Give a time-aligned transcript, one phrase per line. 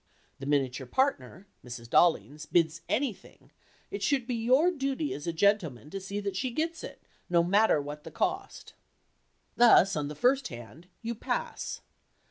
[0.39, 1.87] The minute your partner (Mrs.
[1.87, 3.51] Dollings) bids anything,
[3.91, 7.43] it should be your duty as a gentleman to see that she gets it, no
[7.43, 8.73] matter what the cost.
[9.57, 11.81] Thus, on the first hand, you "pass."